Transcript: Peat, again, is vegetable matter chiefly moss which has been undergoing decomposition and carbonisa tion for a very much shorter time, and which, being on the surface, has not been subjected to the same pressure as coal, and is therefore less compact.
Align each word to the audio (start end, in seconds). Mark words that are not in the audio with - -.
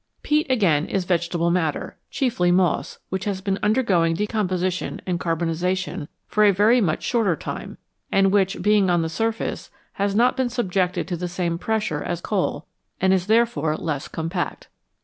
Peat, 0.23 0.49
again, 0.49 0.87
is 0.87 1.05
vegetable 1.05 1.51
matter 1.51 1.95
chiefly 2.09 2.51
moss 2.51 2.97
which 3.09 3.25
has 3.25 3.39
been 3.39 3.59
undergoing 3.61 4.15
decomposition 4.15 4.99
and 5.05 5.19
carbonisa 5.19 5.77
tion 5.77 6.07
for 6.25 6.43
a 6.43 6.51
very 6.51 6.81
much 6.81 7.03
shorter 7.03 7.35
time, 7.35 7.77
and 8.11 8.31
which, 8.31 8.63
being 8.63 8.89
on 8.89 9.03
the 9.03 9.09
surface, 9.09 9.69
has 9.93 10.15
not 10.15 10.35
been 10.35 10.49
subjected 10.49 11.07
to 11.07 11.15
the 11.15 11.27
same 11.27 11.59
pressure 11.59 12.01
as 12.01 12.19
coal, 12.19 12.65
and 12.99 13.13
is 13.13 13.27
therefore 13.27 13.77
less 13.77 14.07
compact. 14.07 14.69